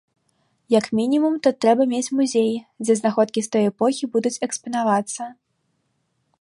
Як 0.79 0.85
мінімум 0.99 1.35
тут 1.47 1.59
трэба 1.65 1.83
мець 1.91 2.13
музей, 2.21 2.49
дзе 2.85 2.93
знаходкі 3.03 3.39
з 3.47 3.55
той 3.57 3.63
эпохі 3.73 4.03
будуць 4.17 4.35
экспанавацца. 4.49 5.23